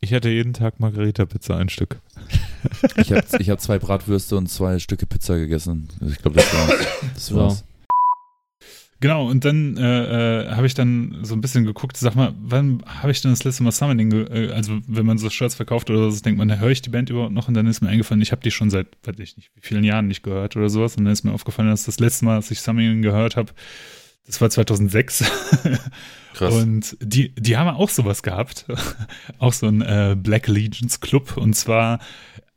[0.00, 2.00] Ich hätte jeden Tag Margarita-Pizza ein Stück.
[2.96, 5.88] Ich habe ich hab zwei Bratwürste und zwei Stücke Pizza gegessen.
[6.06, 6.86] Ich glaube, das war's.
[7.14, 7.56] Das So.
[9.00, 12.82] Genau, und dann äh, äh, habe ich dann so ein bisschen geguckt, sag mal, wann
[12.84, 16.10] habe ich denn das letzte Mal Summoning, äh, also wenn man so Shirts verkauft oder
[16.10, 17.46] so, denkt man, höre ich die Band überhaupt noch?
[17.46, 19.84] Und dann ist mir eingefallen, ich habe die schon seit, weiß ich nicht, wie vielen
[19.84, 20.96] Jahren nicht gehört oder sowas.
[20.96, 23.52] Und dann ist mir aufgefallen, dass das letzte Mal, dass ich Summoning gehört habe,
[24.26, 25.24] das war 2006.
[26.34, 26.54] Krass.
[26.54, 28.66] Und die, die haben auch sowas gehabt.
[29.38, 32.00] auch so ein äh, Black Legions Club und zwar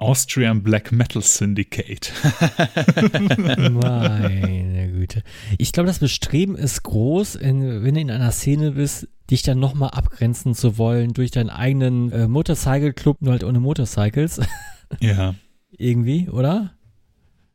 [0.01, 2.11] Austrian Black Metal Syndicate.
[3.71, 5.21] Meine Güte.
[5.59, 9.59] Ich glaube, das Bestreben ist groß, in, wenn du in einer Szene bist, dich dann
[9.59, 14.41] nochmal abgrenzen zu wollen durch deinen eigenen äh, Motorcycle-Club, nur halt ohne Motorcycles.
[14.99, 15.35] ja.
[15.69, 16.73] Irgendwie, oder?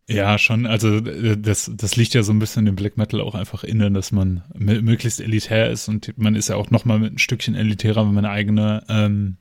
[0.08, 0.66] Ja, schon.
[0.66, 3.90] Also äh, das, das liegt ja so ein bisschen dem Black Metal auch einfach inne,
[3.90, 8.06] dass man möglichst elitär ist und man ist ja auch nochmal mit ein Stückchen elitärer,
[8.06, 9.38] wenn man eine eigene ähm,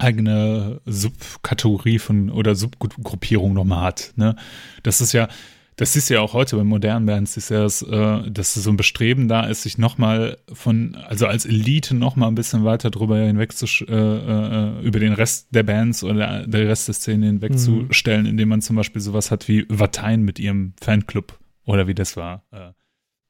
[0.00, 4.12] eigene Subkategorie von oder Subgruppierung nochmal hat.
[4.16, 4.36] Ne?
[4.82, 5.28] Das ist ja,
[5.76, 8.76] das ist ja auch heute bei modernen Bands, ist ja das, äh, dass so ein
[8.76, 13.52] Bestreben da ist, sich nochmal von, also als Elite nochmal ein bisschen weiter drüber hinweg
[13.52, 18.50] zu, äh, äh, über den Rest der Bands oder der Rest der Szene hinwegzustellen, indem
[18.50, 22.44] man zum Beispiel sowas hat wie Vatein mit ihrem Fanclub oder wie das war.
[22.50, 22.72] Äh,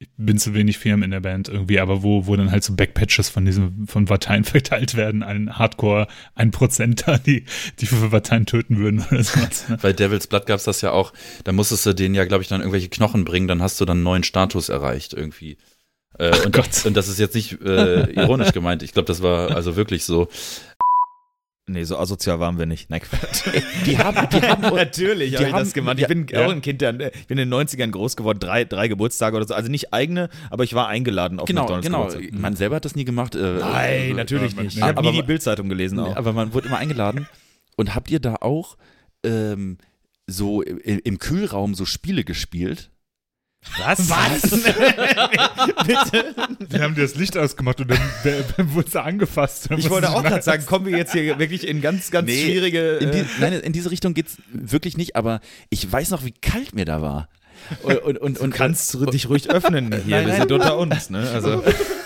[0.00, 2.74] ich bin zu wenig Firmen in der Band irgendwie, aber wo, wo dann halt so
[2.74, 7.44] Backpatches von diesem, von Vatein verteilt werden, ein Hardcore, ein Prozenter, die,
[7.78, 9.68] die für Vatein töten würden oder sowas.
[9.68, 9.78] Ne?
[9.82, 11.12] Bei Devil's Blood gab's das ja auch.
[11.44, 13.98] Da musstest du denen ja, glaube ich, dann irgendwelche Knochen bringen, dann hast du dann
[13.98, 15.58] einen neuen Status erreicht irgendwie.
[16.18, 16.86] Äh, und, Gott.
[16.86, 18.82] und das ist jetzt nicht äh, ironisch gemeint.
[18.82, 20.28] Ich glaube, das war also wirklich so.
[21.72, 22.90] Nee, so asozial waren wir nicht.
[22.90, 23.00] Nein.
[23.86, 25.98] Die haben, die haben Natürlich habe ich haben- das gemacht.
[26.00, 26.44] Ich bin ja.
[26.46, 29.46] auch ein Kind, der, ich bin in den 90ern groß geworden, drei, drei Geburtstage oder
[29.46, 29.54] so.
[29.54, 32.06] Also nicht eigene, aber ich war eingeladen auf genau, McDonalds genau.
[32.08, 32.40] Geburtstag.
[32.40, 33.34] Man selber hat das nie gemacht.
[33.36, 34.76] Äh, Nein, äh, natürlich nicht.
[34.76, 36.16] Ich habe nie die Bildzeitung gelesen auch.
[36.16, 37.26] Aber man wurde immer eingeladen.
[37.76, 38.76] Und habt ihr da auch
[39.24, 39.78] ähm,
[40.26, 42.90] so i- im Kühlraum so Spiele gespielt?
[43.78, 44.08] Was?
[44.08, 44.42] Was?
[45.86, 46.34] Bitte?
[46.72, 49.68] Die haben dir das Licht ausgemacht und dann wurde sie angefasst.
[49.76, 52.42] Ich wollte du auch gerade sagen, kommen wir jetzt hier wirklich in ganz, ganz Nee,
[52.42, 52.96] schwierige.
[52.96, 56.32] In die, Äh, nein, in diese Richtung geht's wirklich nicht, aber ich weiß noch, wie
[56.32, 57.28] kalt mir da war.
[57.82, 60.16] Und, und, und, du und kannst dich ruhig öffnen hier.
[60.16, 60.40] Nein, wir nein.
[60.40, 61.10] sind unter uns.
[61.10, 61.28] Ne?
[61.30, 61.62] Also,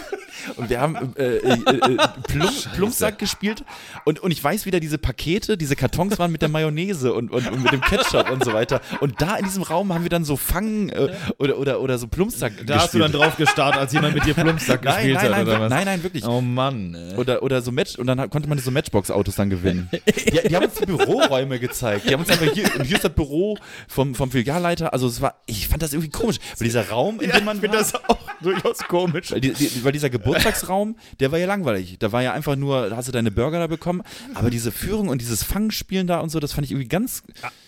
[0.57, 1.97] und wir haben äh, äh, äh,
[2.29, 3.65] Plum, Plumpsack gespielt
[4.05, 7.51] und, und ich weiß wieder, diese Pakete, diese Kartons waren mit der Mayonnaise und, und,
[7.51, 8.81] und mit dem Ketchup und so weiter.
[9.01, 12.07] Und da in diesem Raum haben wir dann so Fang äh, oder, oder, oder so
[12.07, 15.25] Plumpsack Da hast du dann drauf gestarrt, als jemand mit dir Plumpsack Nein, gespielt nein,
[15.25, 15.71] hat, nein, oder was?
[15.71, 16.25] nein, nein, wirklich.
[16.27, 16.95] Oh Mann.
[16.95, 17.17] ey.
[17.17, 19.91] Oder, oder so Match, und dann hat- konnte man so Matchbox-Autos dann gewinnen.
[19.93, 22.09] Die, die haben uns die Büroräume gezeigt.
[22.09, 23.57] Die haben uns einfach hier, und hier ist das Büro
[23.89, 24.93] vom, vom Filialleiter.
[24.93, 27.61] Also es war, ich fand das irgendwie komisch, weil dieser Raum, in dem man ich
[27.63, 29.33] finde war, das auch durchaus komisch.
[29.33, 30.11] weil, die, die, weil dieser
[30.45, 31.97] Geburtstagsraum, der war ja langweilig.
[31.99, 34.03] Da war ja einfach nur, da hast du deine Burger da bekommen.
[34.35, 37.23] Aber diese Führung und dieses Fangspielen da und so, das fand ich irgendwie ganz.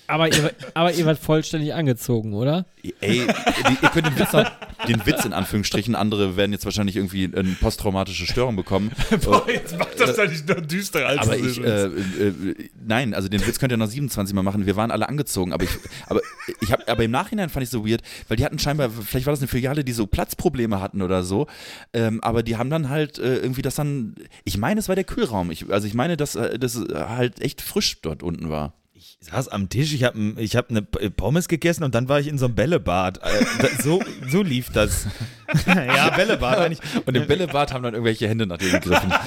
[0.09, 2.64] Aber ihr, aber ihr wart vollständig angezogen, oder?
[3.01, 4.51] Ey, die, ihr könnt den Witz, noch-
[4.87, 8.92] den Witz in Anführungsstrichen, andere werden jetzt wahrscheinlich irgendwie eine posttraumatische Störung bekommen.
[9.49, 12.55] Jetzt macht das doch nicht noch düsterer als Aber ich, äh, äh,
[12.87, 14.66] nein, also den Witz könnt ihr noch 27 Mal machen.
[14.66, 15.71] Wir waren alle angezogen, aber ich,
[16.07, 16.21] aber
[16.61, 19.33] ich habe, aber im Nachhinein fand ich so weird, weil die hatten scheinbar, vielleicht war
[19.33, 21.49] das eine Filiale, die so Platzprobleme hatten oder so.
[21.92, 24.14] Ähm, aber die haben dann halt äh, irgendwie das dann.
[24.45, 25.51] Ich meine, es war der Kühlraum.
[25.51, 28.75] Ich, also ich meine, dass äh, das halt echt frisch dort unten war.
[29.27, 32.29] Ich saß am Tisch, ich habe ich hab eine Pommes gegessen und dann war ich
[32.29, 33.19] in so einem Bällebad.
[33.25, 35.09] Äh, so, so lief das.
[35.67, 36.79] ja, Bällebad eigentlich.
[37.07, 39.12] Und im Bällebad haben dann irgendwelche Hände nach denen gegriffen.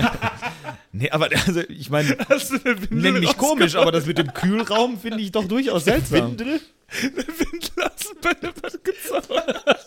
[0.91, 2.17] Nee, aber also, ich meine,
[2.89, 6.31] nenn mich komisch, aber das mit dem Kühlraum finde ich doch durchaus seltsam.
[6.31, 6.59] Windel?
[6.99, 9.78] Eine Windel aus dem Bällebad gezaubert.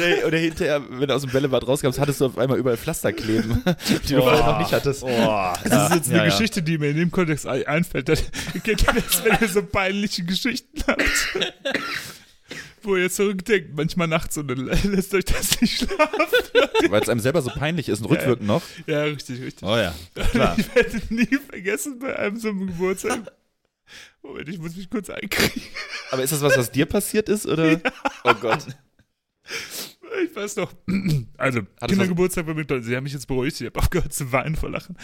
[0.00, 3.12] Oder, oder hinterher, wenn du aus dem Bällebad rauskamst, hattest du auf einmal überall Pflaster
[3.12, 3.62] kleben,
[4.08, 5.00] die du vorher noch nicht hattest.
[5.02, 6.30] Boah, Das ist jetzt eine ja, ja.
[6.30, 8.06] Geschichte, die mir in dem Kontext ein- einfällt.
[8.64, 11.02] Kennt ihr das, wenn ihr so peinliche Geschichten habt?
[12.82, 16.88] Wo ihr zurückdenkt, manchmal nachts und dann lässt euch das nicht schlafen.
[16.88, 18.62] Weil es einem selber so peinlich ist und rückwirkend noch.
[18.86, 19.68] Ja, richtig, richtig.
[19.68, 19.94] Oh ja,
[20.32, 20.56] klar.
[20.58, 23.20] Ich werde nie vergessen bei einem so einem Geburtstag.
[24.22, 25.62] Moment, ich muss mich kurz einkriegen.
[26.10, 27.80] Aber ist das was, was dir passiert ist, oder?
[28.24, 28.64] Oh Gott.
[30.24, 30.72] Ich weiß noch.
[31.36, 32.86] Also, Kindergeburtstag bei McDonalds.
[32.86, 33.58] Sie haben mich jetzt beruhigt.
[33.60, 34.98] Ich habe aufgehört zu weinen vor Lachen.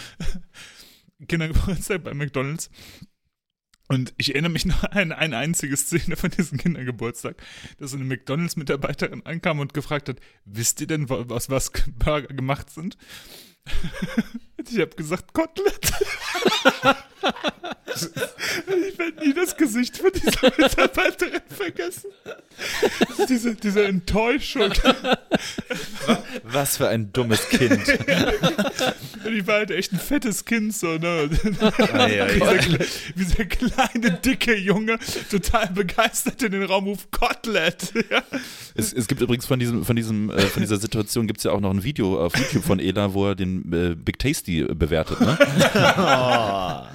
[1.29, 2.71] Kindergeburtstag bei McDonalds.
[3.89, 7.37] Und ich erinnere mich noch an eine einzige Szene von diesem Kindergeburtstag,
[7.79, 12.99] dass eine McDonalds-Mitarbeiterin ankam und gefragt hat, wisst ihr denn, aus was Burger gemacht sind?
[14.59, 15.93] Und ich habe gesagt, Kotelett.
[18.05, 22.11] ich werde nie das Gesicht von dieser Mitarbeiterin vergessen.
[23.29, 24.73] diese, diese Enttäuschung.
[26.45, 27.73] Was für ein dummes Kind.
[29.25, 31.29] Und ich war halt echt ein fettes Kind, so, ne?
[31.93, 34.99] Ei, ei, dieser, kle- dieser kleine, dicke Junge,
[35.31, 37.93] total begeistert in den Raum ruft Kotelett.
[38.11, 38.23] Ja.
[38.75, 41.53] Es, es gibt übrigens von diesem, von diesem, äh, von dieser Situation gibt es ja
[41.53, 44.75] auch noch ein Video auf YouTube von Ela, wo er den äh, Big Tasty äh,
[44.75, 45.37] bewertet, ne?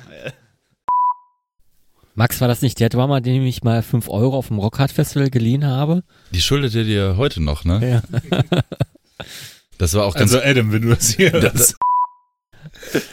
[2.15, 5.29] Max, war das nicht der Drummer, den ich mal 5 Euro auf dem Rockhard Festival
[5.29, 6.03] geliehen habe?
[6.31, 8.01] Die schuldet ihr dir heute noch, ne?
[8.03, 8.61] Ja.
[9.77, 10.31] Das war auch ganz.
[10.31, 11.75] Also Adam, wenn du das hier das,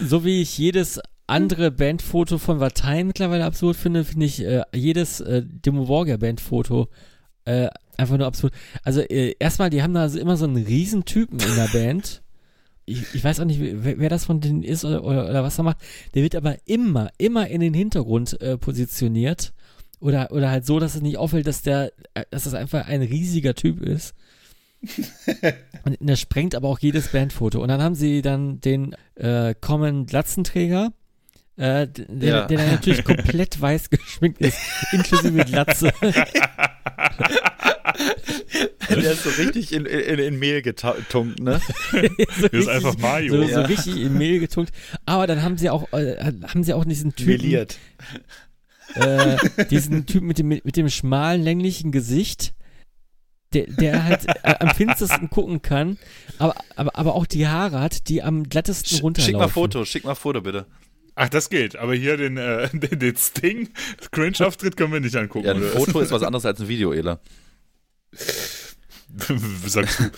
[0.07, 5.21] So wie ich jedes andere Bandfoto von Vatein mittlerweile absurd finde, finde ich äh, jedes
[5.21, 6.89] äh, Demo Borgia Bandfoto
[7.47, 8.53] äh, einfach nur absurd.
[8.83, 12.23] Also äh, erstmal, die haben da immer so einen Riesentypen in der Band.
[12.89, 15.59] Ich, ich weiß auch nicht, wer, wer das von denen ist oder, oder, oder was
[15.59, 15.79] er macht.
[16.15, 19.53] Der wird aber immer, immer in den Hintergrund äh, positioniert.
[20.01, 23.03] Oder, oder halt so, dass es nicht auffällt, dass der, äh, dass das einfach ein
[23.03, 24.15] riesiger Typ ist.
[25.85, 27.61] Und der sprengt aber auch jedes Bandfoto.
[27.61, 30.93] Und dann haben sie dann den äh, Common Glatzenträger,
[31.57, 32.47] äh, der, Ja.
[32.47, 34.57] der dann natürlich komplett weiß geschminkt ist,
[34.93, 35.93] inklusive Glatze.
[38.89, 41.61] Der ist so richtig in, in, in Mehl getunkt, ne?
[41.91, 41.99] so
[42.49, 43.35] Das ist einfach Mario.
[43.35, 43.61] So, so Ja.
[43.63, 44.73] richtig in Mehl getunkt.
[45.07, 47.79] Aber dann haben sie auch, äh, haben sie auch diesen Typen, Meliert.
[48.95, 49.37] äh,
[49.71, 52.55] diesen Typen mit dem, mit dem schmalen, länglichen Gesicht,
[53.53, 55.99] der, der halt äh, am finstersten gucken kann,
[56.39, 59.33] aber, aber, aber auch die Haare hat, die am glattesten runterlaufen.
[59.33, 60.67] Schick mal Foto, schick mal Foto, bitte.
[61.15, 61.75] Ach, das geht.
[61.77, 63.71] Aber hier den, äh, den, den Sting,
[64.13, 65.47] Cringe-Auftritt können wir nicht angucken.
[65.47, 65.69] Ja, ein oder?
[65.71, 67.21] Foto ist was anderes als ein Video, Ela.
[69.67, 70.11] Sagst du?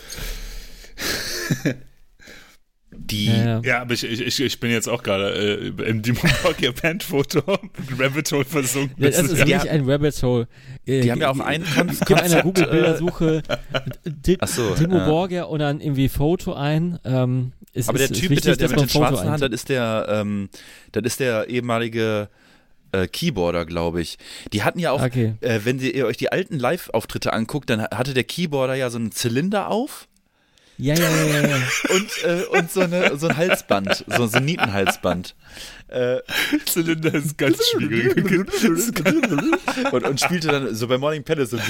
[2.92, 3.26] Die.
[3.26, 3.60] Ja, ja.
[3.64, 7.40] Ja, aber ich, ich, ich, bin jetzt auch gerade äh, im Demon Borgia Bandfoto
[7.98, 8.96] Rabbit Hole versunken.
[9.02, 10.48] Ja, das ist wirklich haben- ein Rabbit Hole.
[10.86, 12.34] Äh, Die haben ja auch ein Kon Gib einer Konzept.
[12.34, 13.42] äh, Google-Bildersuche
[14.04, 15.06] Di Ach so, Timo ja.
[15.06, 16.98] Borgia und dann irgendwie Foto ein.
[17.04, 19.28] Ähm, ist, Aber der ist, Typ ist der, wichtig, der dass mit den Foto schwarzen
[19.28, 20.48] Haaren, das ist der, ähm,
[20.90, 22.28] das ist der ehemalige
[22.92, 24.18] äh, Keyboarder, glaube ich.
[24.52, 25.34] Die hatten ja auch, Okay.
[25.40, 29.12] äh, wenn ihr euch die alten Live-Auftritte anguckt, dann hatte der Keyboarder ja so einen
[29.12, 30.06] Zylinder auf.
[30.78, 31.56] Ja, ja, ja, ja.
[31.94, 35.36] und, äh, und so, eine, so ein Halsband, so, so ein Nietenhalsband.
[35.88, 36.20] Äh,
[36.64, 38.16] Zylinder ist ganz schwierig.
[39.92, 41.58] und, und spielte dann so bei Morning Palace so.
[41.58, 41.62] Ja,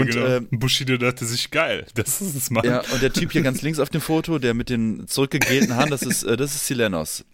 [0.00, 0.26] Und, genau.
[0.26, 2.64] ähm, Bushido dachte sich, geil, das ist es mal.
[2.64, 5.90] Ja, und der Typ hier ganz links auf dem Foto, der mit den zurückgegelten Haaren,
[5.90, 7.24] das ist, äh, das ist Silenos.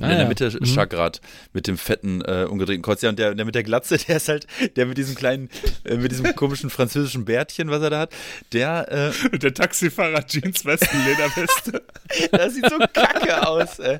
[0.00, 0.28] Ah, in der ja.
[0.28, 0.66] Mitte Mhm.
[0.66, 1.20] Chagrat
[1.52, 3.02] mit dem fetten, äh, umgedrehten Kreuz.
[3.02, 5.48] Ja, und der, der mit der Glatze, der ist halt, der mit diesem kleinen,
[5.84, 8.12] äh, mit diesem komischen französischen Bärtchen, was er da hat,
[8.52, 11.82] der, äh, Und der Taxifahrer Jeans Westen Lederweste.
[12.32, 13.78] das sieht so kacke aus.
[13.78, 13.98] Äh.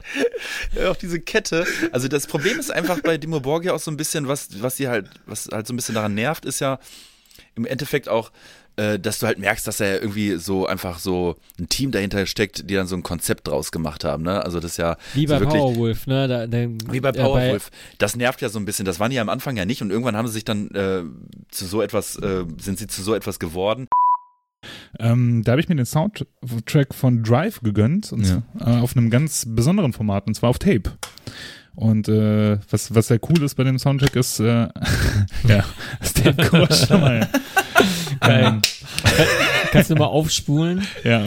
[0.86, 1.66] Auch diese Kette.
[1.92, 4.88] Also das Problem ist einfach bei Dimo Borgia auch so ein bisschen, was, was sie
[4.88, 6.78] halt, was halt so ein bisschen daran nervt, ist ja
[7.54, 8.30] im Endeffekt auch,
[8.76, 12.68] äh, dass du halt merkst, dass er irgendwie so einfach so ein Team dahinter steckt,
[12.68, 14.22] die dann so ein Konzept draus gemacht haben.
[14.22, 14.44] Ne?
[14.44, 16.28] Also das ist ja Wie bei so wirklich, Powerwolf, ne?
[16.28, 16.58] Da, da,
[16.92, 17.70] Wie bei äh, Powerwolf.
[17.98, 18.84] das nervt ja so ein bisschen.
[18.84, 21.02] Das waren die ja am Anfang ja nicht und irgendwann haben sie sich dann äh,
[21.50, 23.86] zu so etwas, äh, sind sie zu so etwas geworden.
[24.98, 28.42] Ähm, da habe ich mir den Soundtrack von Drive gegönnt, und Ja.
[28.60, 30.92] äh, auf einem ganz besonderen Format, und zwar auf Tape.
[31.74, 34.68] Und äh, was, was sehr cool ist bei dem Soundtrack ist, äh,
[35.46, 35.64] ja,
[36.00, 37.28] das Tape schon mal.
[38.20, 38.60] Geil.
[39.72, 40.86] Kannst du mal aufspulen?
[41.04, 41.22] Ja.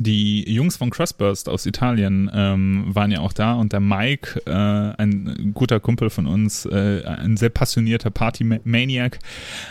[0.00, 4.50] Die Jungs von Crossburst aus Italien ähm, waren ja auch da und der Mike, äh,
[4.50, 9.18] ein guter Kumpel von uns, äh, ein sehr passionierter Party-Maniac,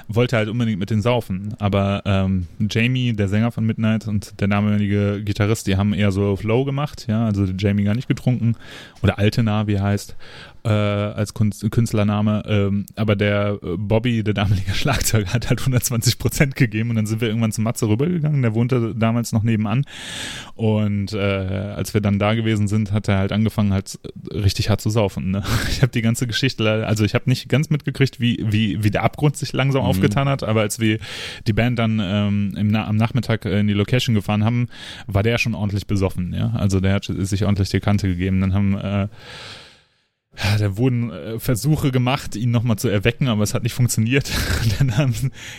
[0.07, 1.55] wollte halt unbedingt mit den saufen.
[1.57, 6.35] Aber ähm, Jamie, der Sänger von Midnight und der damalige Gitarrist, die haben eher so
[6.35, 8.55] Flow gemacht, ja, also Jamie gar nicht getrunken
[9.01, 10.15] oder Altena, wie heißt
[10.63, 12.43] äh, als Kunst, Künstlername.
[12.47, 17.05] Ähm, aber der äh, Bobby, der damalige Schlagzeuger, hat halt 120 Prozent gegeben und dann
[17.05, 18.41] sind wir irgendwann zum Matze rübergegangen.
[18.41, 19.85] Der wohnte damals noch nebenan.
[20.55, 23.99] Und äh, als wir dann da gewesen sind, hat er halt angefangen, halt
[24.31, 25.31] richtig hart zu saufen.
[25.31, 25.43] Ne?
[25.69, 29.03] Ich habe die ganze Geschichte, also ich habe nicht ganz mitgekriegt, wie, wie, wie der
[29.03, 30.99] Abgrund sich langsam aufgetan hat, aber als wir
[31.47, 34.67] die Band dann ähm, im, am Nachmittag äh, in die Location gefahren haben,
[35.07, 36.33] war der schon ordentlich besoffen.
[36.33, 36.51] Ja?
[36.55, 38.41] Also der hat sich ordentlich die Kante gegeben.
[38.41, 39.07] Dann haben äh,
[40.57, 44.31] da wurden äh, Versuche gemacht, ihn nochmal zu erwecken, aber es hat nicht funktioniert.
[44.79, 45.13] Dann haben,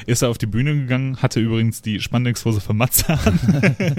[0.06, 3.38] ist er auf die Bühne gegangen, hatte übrigens die Spandexhose Matze an.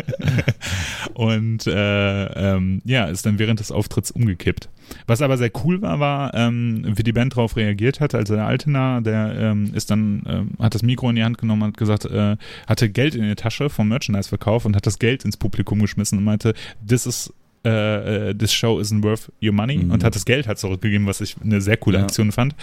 [1.13, 4.69] Und äh, ähm, ja, ist dann während des Auftritts umgekippt.
[5.07, 8.15] Was aber sehr cool war, war, ähm, wie die Band darauf reagiert hat.
[8.15, 11.61] Also der Altena, der ähm, ist dann, ähm, hat das Mikro in die Hand genommen
[11.63, 15.25] und hat gesagt, äh, hatte Geld in der Tasche vom Merchandise-Verkauf und hat das Geld
[15.25, 16.53] ins Publikum geschmissen und meinte,
[16.87, 19.91] this is äh, äh, this show isn't worth your money Mhm.
[19.91, 22.03] und hat das Geld halt zurückgegeben, was ich eine sehr coole Ja.
[22.05, 22.55] Aktion fand.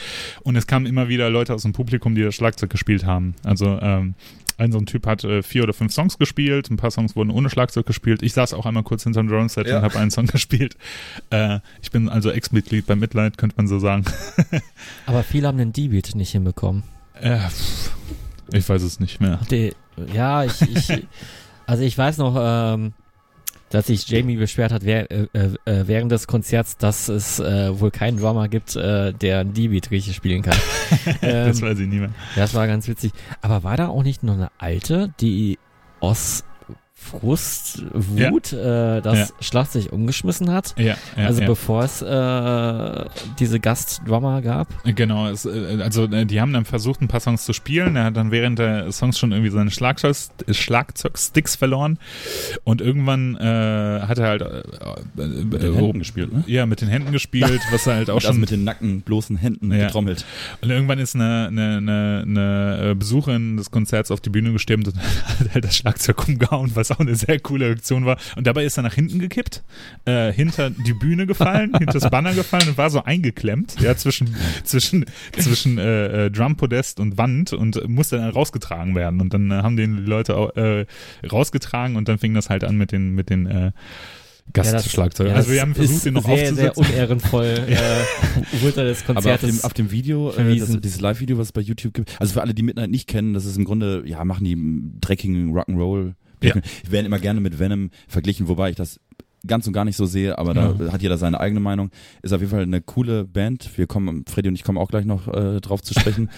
[0.42, 3.34] Und es kamen immer wieder Leute aus dem Publikum, die das Schlagzeug gespielt haben.
[3.44, 4.14] Also ähm,
[4.56, 7.30] ein so ein Typ hat äh, vier oder fünf Songs gespielt, ein paar Songs wurden
[7.30, 8.24] ohne Schlagzeug gespielt.
[8.24, 9.76] Ich saß auch einmal kurz hinterm Drumset Ja.
[9.78, 10.76] und habe einen Song gespielt.
[11.30, 14.04] Äh, ich bin also Ex-Mitglied bei Midlight, könnte man so sagen.
[15.06, 16.82] Aber viele haben den D-Beat nicht hinbekommen.
[17.20, 17.38] Äh,
[18.52, 19.38] ich weiß es nicht mehr.
[19.50, 19.72] Die,
[20.12, 21.06] ja, ich, ich
[21.66, 22.94] also ich weiß noch, ähm,
[23.70, 27.90] dass sich Jamie beschwert hat wer, äh, äh, während des Konzerts, dass es äh, wohl
[27.90, 30.56] keinen Drummer gibt, äh, der einen D-Beat richtig spielen kann.
[31.22, 32.10] ähm, das weiß ich nicht mehr.
[32.36, 33.12] das war ganz witzig.
[33.40, 35.58] Aber war da auch nicht noch eine alte, die
[36.00, 36.44] aus
[37.00, 39.26] Frust, Wut äh, das Ja.
[39.40, 40.74] Schlagzeug umgeschmissen hat?
[40.76, 41.46] Ja, ja, also ja.
[41.46, 43.04] bevor es äh,
[43.38, 44.68] diese Gastdrummer gab?
[44.84, 47.96] Genau, es, äh, also äh, die haben dann versucht, ein paar Songs zu spielen.
[47.96, 50.16] Er hat dann während der Songs schon irgendwie seine Schlagzeug,
[50.50, 51.98] Schlagzeugsticks verloren.
[52.64, 54.58] Und irgendwann äh, hat er halt äh,
[55.22, 56.44] äh, Mit den Händen gespielt, ne?
[56.46, 59.36] Ja, mit den Händen gespielt, was er halt auch also schon mit den nackten, bloßen
[59.36, 59.86] Händen Ja.
[59.86, 60.26] getrommelt.
[60.60, 64.96] Und irgendwann ist eine, eine, eine, eine Besucherin des Konzerts auf die Bühne gestürmt und
[65.40, 68.18] hat halt das Schlagzeug umgehauen, was auch eine sehr coole Aktion war.
[68.36, 69.62] Und dabei ist er nach hinten gekippt,
[70.04, 74.34] äh, hinter die Bühne gefallen, hinter das Banner gefallen und war so eingeklemmt, ja, zwischen,
[74.64, 75.06] zwischen,
[75.38, 79.20] zwischen äh, äh, Drumpodest und Wand und musste dann rausgetragen werden.
[79.20, 80.86] Und dann äh, haben den die Leute auch, äh,
[81.30, 83.72] rausgetragen und dann fing das halt an mit den, mit den äh,
[84.52, 85.32] Gastschlagzeugern.
[85.32, 86.94] Ja, also wir das haben versucht, den noch sehr, sehr aufzusetzen.
[86.94, 87.44] unehrenvoll.
[87.68, 91.52] äh, wurde des Aber auf dem, auf dem Video, äh, das, dieses Live-Video, was es
[91.52, 94.24] bei YouTube gibt, also für alle, die Midnight nicht kennen, das ist im Grunde, ja,
[94.24, 94.56] machen die
[95.00, 96.14] dreckigen Rock'n'Roll.
[96.42, 96.54] Ja.
[96.54, 99.00] Die werden immer gerne mit Venom verglichen, wobei ich das
[99.46, 101.90] ganz und gar nicht so sehe, aber da hat jeder seine eigene Meinung.
[102.22, 103.76] Ist auf jeden Fall eine coole Band.
[103.78, 106.30] Wir kommen, Freddy und ich kommen auch gleich noch äh, drauf zu sprechen.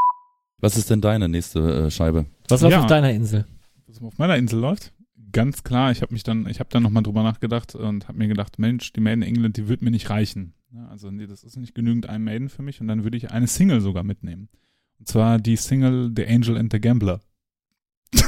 [0.60, 2.26] Was ist denn deine nächste äh, Scheibe?
[2.48, 2.80] Was läuft Ja.
[2.80, 3.46] auf deiner Insel?
[3.86, 4.92] was auf meiner Insel läuft?
[5.30, 8.28] Ganz klar, ich habe mich dann, ich habe dann nochmal drüber nachgedacht und habe mir
[8.28, 10.54] gedacht, Mensch, die Maiden England, die wird mir nicht reichen.
[10.74, 13.30] Ja, also nee, das ist nicht genügend ein Maiden für mich und dann würde ich
[13.30, 14.48] eine Single sogar mitnehmen.
[14.98, 17.20] Und zwar die Single The Angel and the Gambler.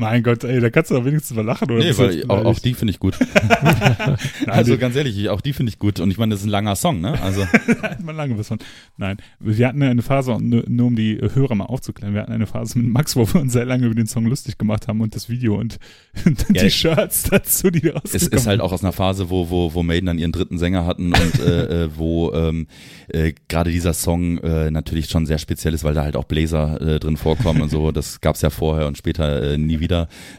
[0.00, 2.58] Mein Gott, ey, da kannst du doch wenigstens mal lachen oder Nee, weil auch, auch
[2.60, 3.18] die finde ich gut.
[3.42, 5.98] Nein, also die- ganz ehrlich, ich- auch die finde ich gut.
[5.98, 7.20] Und ich meine, das ist ein langer Song, ne?
[7.20, 7.44] Also
[8.04, 8.58] mal lange was von.
[8.96, 12.78] Nein, wir hatten eine Phase, nur, um die Hörer mal aufzuklären, wir hatten eine Phase
[12.78, 15.28] mit Max, wo wir uns sehr lange über den Song lustig gemacht haben und das
[15.28, 15.78] Video und,
[16.24, 19.50] und Ja, die Shirts dazu, die es rausgekommen ist halt auch aus einer Phase, wo,
[19.50, 22.68] wo, wo Maiden dann ihren dritten Sänger hatten und äh, äh, wo ähm,
[23.08, 26.80] äh, gerade dieser Song äh, natürlich schon sehr speziell ist, weil da halt auch Bläser
[26.80, 27.90] äh, drin vorkommen und so.
[27.90, 29.87] Das gab's ja vorher und später äh, nie wieder.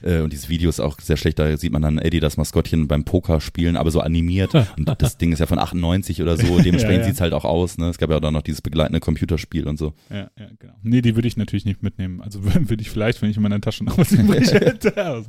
[0.01, 1.39] Äh, und dieses Video ist auch sehr schlecht.
[1.39, 4.53] Da sieht man dann Eddie, das Maskottchen beim Poker spielen, aber so animiert.
[4.55, 6.59] Und das Ding ist ja von 98 oder so.
[6.59, 7.03] Dementsprechend Ja, ja.
[7.05, 7.77] sieht's halt auch aus.
[7.77, 7.89] Ne?
[7.89, 9.93] Es gab ja auch dann noch dieses begleitende Computerspiel und so.
[10.09, 10.73] Ja, ja, genau.
[10.83, 12.21] Nee, die würde ich natürlich nicht mitnehmen.
[12.21, 15.25] Also würde ich vielleicht, wenn ich in meiner Tasche noch was übrig hätte.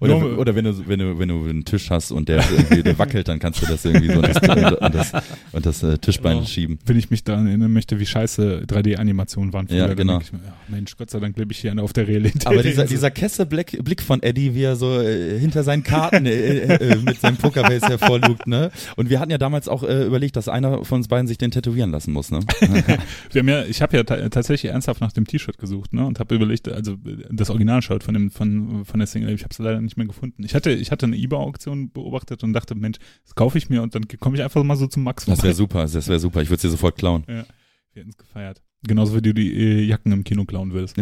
[0.00, 2.98] Oder, oder wenn du, wenn du, wenn du einen Tisch hast und der irgendwie der
[2.98, 4.36] wackelt, dann kannst du das irgendwie so und das,
[4.80, 5.12] und das,
[5.52, 6.46] und das äh, Tischbein Genau.
[6.46, 6.78] schieben.
[6.86, 10.12] wenn ich mich daran erinnern möchte, wie scheiße 3D-Animationen waren Ja, dann genau.
[10.18, 12.46] denke ich mir, ja, Mensch, Gott sei Dank lebe ich hier auf der Realität.
[12.46, 16.30] Aber dieser, dieser Kesse-Blick Blick von Eddie, wie er so äh, hinter seinen Karten äh,
[16.30, 18.70] äh, äh, mit seinem Pokerface hervorlugt, ne?
[18.96, 21.50] Und wir hatten ja damals auch äh, überlegt, dass einer von uns beiden sich den
[21.50, 22.40] tätowieren lassen muss, ne?
[23.32, 26.18] Wir haben ja, ich habe ja ta tatsächlich ernsthaft nach dem T-Shirt gesucht, ne, und
[26.20, 26.96] habe überlegt, also
[27.30, 30.44] das Original-Shirt von dem von von der Single, ich habe es leider nicht mehr gefunden.
[30.44, 33.94] Ich hatte ich hatte eine eBay-Auktion beobachtet und dachte, Mensch, das kaufe ich mir und
[33.94, 36.42] dann komme ich einfach mal so zum Max Das wäre super, das wäre super.
[36.42, 37.24] Ich würde es dir sofort klauen.
[37.28, 37.44] Ja,
[37.92, 38.62] wir hätten es gefeiert.
[38.82, 40.96] Genauso wie du die äh, Jacken im Kino klauen würdest.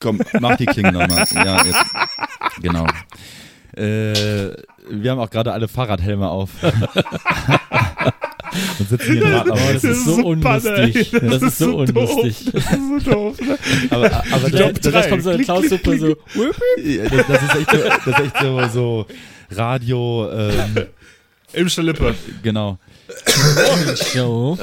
[0.00, 1.26] Komm, mach die Klingen nochmal.
[1.32, 1.84] Ja, jetzt.
[2.60, 2.86] Genau.
[3.76, 4.54] Äh,
[4.90, 6.50] wir haben auch gerade alle Fahrradhelme auf.
[8.78, 11.10] Und sitzen hier gerade Oh, das ist so unlustig.
[11.10, 12.50] Das ist so unlustig.
[12.52, 13.40] Das ist so doof.
[13.40, 13.58] Ne?
[13.90, 16.14] Aber, aber Der, das, das kommt so eine Klaus-Suppe so.
[16.14, 19.06] das, das ist echt so, das ist echt so, so
[19.50, 20.86] Radio, ähm,
[21.52, 22.14] Im Schlippe.
[22.42, 22.78] genau.
[24.12, 24.58] Show.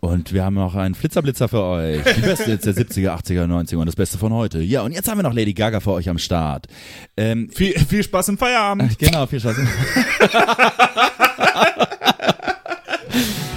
[0.00, 2.02] Und wir haben noch einen Flitzerblitzer für euch.
[2.16, 4.60] Die beste jetzt der 70er, 80er, 90er und das Beste von heute.
[4.60, 6.66] Ja, und jetzt haben wir noch Lady Gaga für euch am Start.
[7.18, 8.98] Ähm, Viel, viel Spaß im Feierabend.
[8.98, 9.56] genau, viel Spaß.
[9.56, 9.66] Tod,
[10.30, 11.88] Steine,
[13.12, 13.46] Yeah.